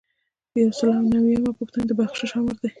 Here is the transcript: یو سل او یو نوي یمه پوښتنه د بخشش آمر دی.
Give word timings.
یو 0.61 0.69
سل 0.77 0.89
او 0.95 1.01
یو 1.03 1.11
نوي 1.15 1.31
یمه 1.35 1.51
پوښتنه 1.59 1.83
د 1.87 1.91
بخشش 1.99 2.31
آمر 2.39 2.55
دی. 2.61 2.69